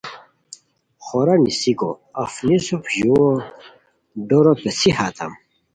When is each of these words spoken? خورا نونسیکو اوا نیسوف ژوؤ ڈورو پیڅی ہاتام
خورا 1.03 1.35
نونسیکو 1.43 1.89
اوا 2.21 2.41
نیسوف 2.47 2.83
ژوؤ 2.95 3.29
ڈورو 4.27 4.53
پیڅی 4.61 4.89
ہاتام 4.97 5.31